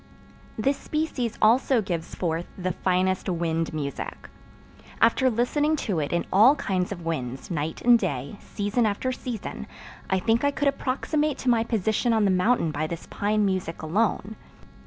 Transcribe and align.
This 0.57 0.77
species 0.77 1.37
also 1.43 1.79
gives 1.79 2.15
forth 2.15 2.47
the 2.57 2.71
finest 2.71 3.29
wind 3.29 3.71
music. 3.71 4.29
After 4.99 5.29
listening 5.29 5.75
to 5.85 5.99
it 5.99 6.11
in 6.11 6.25
all 6.33 6.55
kinds 6.55 6.91
of 6.91 7.05
winds, 7.05 7.51
night 7.51 7.83
and 7.83 7.99
day, 7.99 8.37
season 8.39 8.87
after 8.87 9.11
season, 9.11 9.67
I 10.09 10.17
think 10.17 10.43
I 10.43 10.49
could 10.49 10.67
approximate 10.67 11.37
to 11.37 11.49
my 11.49 11.63
position 11.63 12.13
on 12.13 12.25
the 12.25 12.31
mountain 12.31 12.71
by 12.71 12.87
this 12.87 13.05
pine 13.11 13.45
music 13.45 13.83
alone. 13.83 14.35